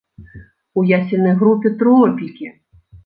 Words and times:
У 0.79 0.83
ясельнай 0.97 1.35
групе 1.41 1.67
тропікі! 1.83 2.51